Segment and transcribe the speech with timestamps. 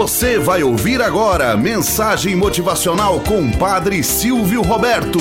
[0.00, 5.20] Você vai ouvir agora mensagem motivacional com Padre Silvio Roberto.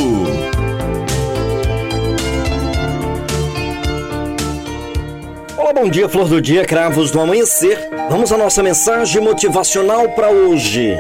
[5.58, 7.90] Olá, bom dia, flor do dia, cravos do amanhecer.
[8.10, 10.96] Vamos à nossa mensagem motivacional para hoje.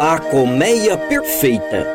[0.00, 1.86] A colmeia perfeita.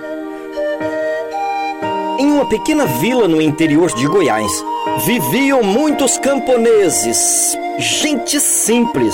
[2.18, 4.64] Em uma pequena vila no interior de Goiás,
[5.06, 9.14] viviam muitos camponeses, gente simples,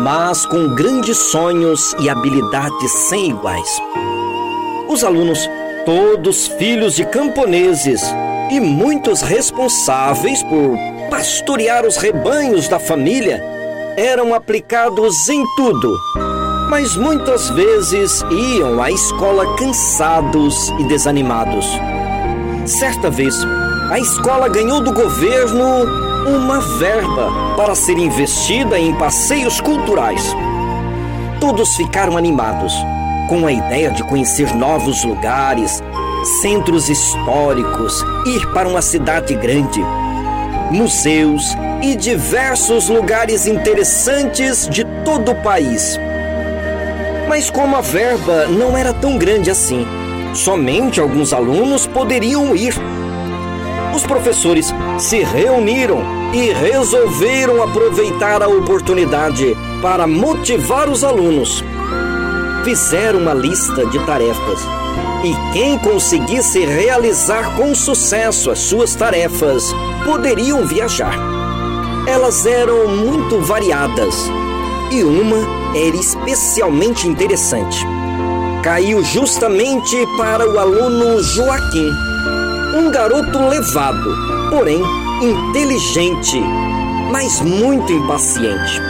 [0.00, 3.68] mas com grandes sonhos e habilidades sem iguais.
[4.88, 5.48] Os alunos,
[5.84, 8.02] todos filhos de camponeses
[8.50, 10.76] e muitos responsáveis por
[11.10, 13.42] pastorear os rebanhos da família,
[13.96, 15.98] eram aplicados em tudo,
[16.70, 21.66] mas muitas vezes iam à escola cansados e desanimados.
[22.64, 23.34] Certa vez,
[23.90, 30.34] a escola ganhou do governo uma verba para ser investida em passeios culturais.
[31.40, 32.74] Todos ficaram animados
[33.28, 35.82] com a ideia de conhecer novos lugares,
[36.42, 39.80] centros históricos, ir para uma cidade grande,
[40.70, 45.98] museus e diversos lugares interessantes de todo o país.
[47.28, 49.86] Mas como a verba não era tão grande assim,
[50.34, 52.74] somente alguns alunos poderiam ir.
[53.98, 56.00] Os professores se reuniram
[56.32, 61.64] e resolveram aproveitar a oportunidade para motivar os alunos.
[62.62, 64.60] Fizeram uma lista de tarefas
[65.24, 69.64] e quem conseguisse realizar com sucesso as suas tarefas
[70.04, 71.18] poderiam viajar.
[72.06, 74.14] Elas eram muito variadas
[74.92, 75.38] e uma
[75.76, 77.84] era especialmente interessante.
[78.62, 82.07] Caiu justamente para o aluno Joaquim,
[82.74, 84.14] um garoto levado,
[84.50, 84.82] porém
[85.22, 86.40] inteligente,
[87.10, 88.80] mas muito impaciente.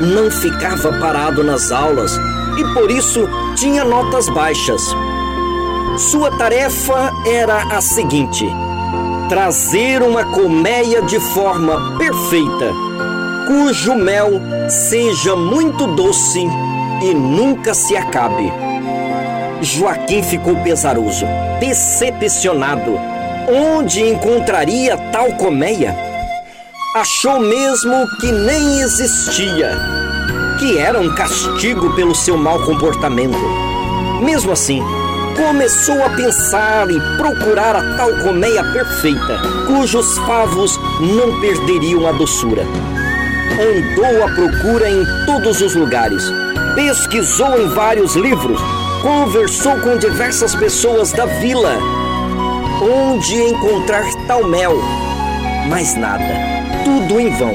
[0.00, 2.18] Não ficava parado nas aulas
[2.56, 4.82] e por isso tinha notas baixas.
[5.96, 8.46] Sua tarefa era a seguinte:
[9.28, 12.72] trazer uma colmeia de forma perfeita,
[13.46, 16.46] cujo mel seja muito doce
[17.02, 18.67] e nunca se acabe.
[19.60, 21.26] Joaquim ficou pesaroso,
[21.58, 22.98] decepcionado.
[23.48, 25.96] Onde encontraria tal colmeia?
[26.94, 29.72] Achou mesmo que nem existia,
[30.58, 33.38] que era um castigo pelo seu mau comportamento.
[34.22, 34.82] Mesmo assim,
[35.36, 42.62] começou a pensar e procurar a tal colmeia perfeita, cujos favos não perderiam a doçura.
[42.62, 46.22] Andou à procura em todos os lugares,
[46.74, 48.60] pesquisou em vários livros,
[49.08, 51.78] conversou com diversas pessoas da vila.
[52.82, 54.78] Onde encontrar tal mel?
[55.66, 56.34] Mas nada,
[56.84, 57.54] tudo em vão.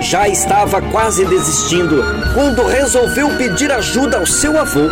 [0.00, 2.04] Já estava quase desistindo
[2.34, 4.88] quando resolveu pedir ajuda ao seu avô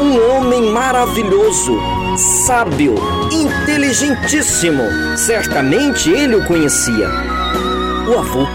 [0.00, 1.78] um homem maravilhoso,
[2.46, 2.94] sábio,
[3.30, 4.82] inteligentíssimo.
[5.14, 7.10] Certamente ele o conhecia.
[8.08, 8.46] O avô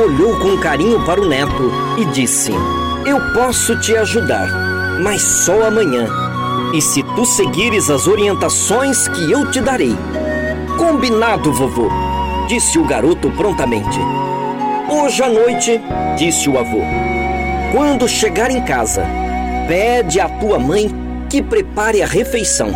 [0.00, 2.50] olhou com carinho para o neto e disse:
[3.06, 6.08] Eu posso te ajudar, mas só amanhã.
[6.72, 9.96] E se tu seguires as orientações que eu te darei.
[10.78, 11.88] Combinado, vovô,
[12.48, 13.98] disse o garoto prontamente.
[14.88, 15.80] Hoje à noite,
[16.16, 16.80] disse o avô,
[17.72, 19.04] quando chegar em casa,
[19.66, 20.90] pede à tua mãe
[21.30, 22.70] que prepare a refeição,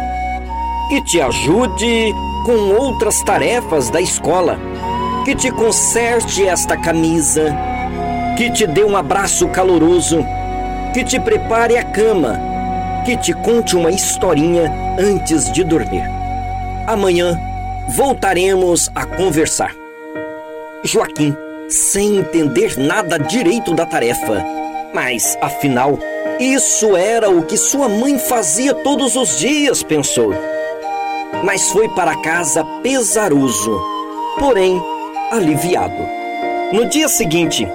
[0.89, 2.15] que te ajude
[2.45, 4.59] com outras tarefas da escola,
[5.25, 7.55] que te conserte esta camisa,
[8.37, 10.25] que te dê um abraço caloroso,
[10.93, 12.39] que te prepare a cama,
[13.05, 16.05] que te conte uma historinha antes de dormir.
[16.87, 17.39] Amanhã
[17.89, 19.75] voltaremos a conversar.
[20.85, 21.35] Joaquim,
[21.69, 24.45] sem entender nada direito da tarefa,
[24.95, 25.99] mas afinal,
[26.41, 30.33] isso era o que sua mãe fazia todos os dias, pensou.
[31.45, 33.81] Mas foi para casa pesaroso,
[34.39, 34.81] porém
[35.31, 36.09] aliviado.
[36.73, 37.69] No dia seguinte,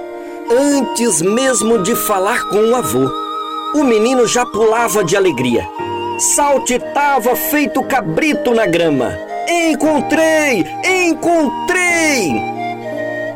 [0.50, 3.10] antes mesmo de falar com o avô,
[3.74, 5.68] o menino já pulava de alegria.
[6.18, 9.12] Saltitava feito cabrito na grama.
[9.48, 10.64] Encontrei!
[10.84, 12.32] Encontrei!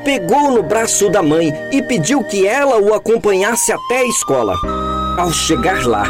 [0.04, 4.54] Pegou no braço da mãe e pediu que ela o acompanhasse até a escola.
[5.18, 6.04] Ao chegar lá,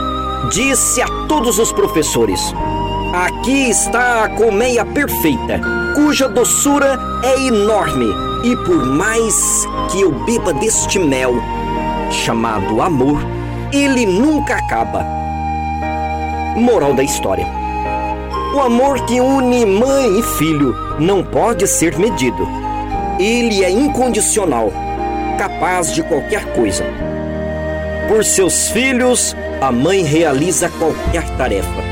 [0.52, 2.40] disse a todos os professores:
[3.14, 5.60] Aqui está a colmeia perfeita,
[5.94, 8.06] cuja doçura é enorme,
[8.44, 11.34] e por mais que eu beba deste mel,
[12.10, 13.20] chamado amor,
[13.72, 15.04] ele nunca acaba.
[16.56, 17.46] Moral da história:
[18.54, 22.48] O amor que une mãe e filho não pode ser medido.
[23.18, 24.72] Ele é incondicional,
[25.36, 26.84] capaz de qualquer coisa
[28.06, 31.82] Por seus filhos, a mãe realiza qualquer tarefa.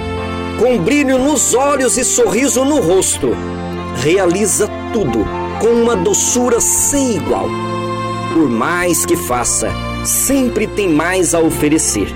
[0.60, 3.36] Com brilho nos olhos e sorriso no rosto,
[3.96, 5.26] realiza tudo
[5.60, 7.48] com uma doçura sem igual.
[8.32, 9.70] Por mais que faça,
[10.04, 12.14] sempre tem mais a oferecer.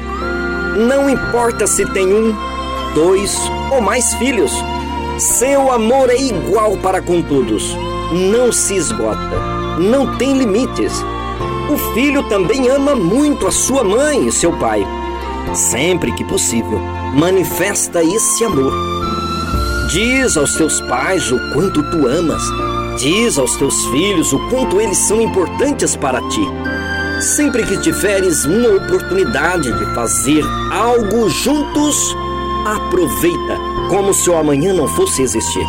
[0.77, 2.35] Não importa se tem um,
[2.95, 3.37] dois
[3.73, 4.53] ou mais filhos,
[5.19, 7.77] seu amor é igual para com todos.
[8.13, 9.39] Não se esgota,
[9.79, 10.93] não tem limites.
[11.71, 14.87] O filho também ama muito a sua mãe e seu pai.
[15.55, 16.81] Sempre que possível,
[17.15, 18.73] manifesta esse amor.
[19.91, 22.43] Diz aos teus pais o quanto tu amas
[22.99, 26.47] Diz aos teus filhos o quanto eles são importantes para ti.
[27.21, 30.43] Sempre que tiveres uma oportunidade de fazer
[30.73, 32.17] algo juntos,
[32.67, 33.59] aproveita
[33.89, 35.67] como se o amanhã não fosse existir.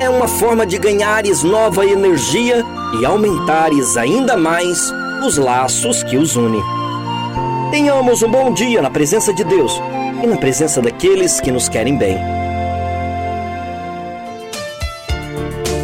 [0.00, 2.64] É uma forma de ganhares nova energia
[3.00, 4.92] e aumentares ainda mais
[5.24, 6.62] os laços que os unem.
[7.70, 9.80] Tenhamos um bom dia na presença de Deus
[10.22, 12.41] e na presença daqueles que nos querem bem.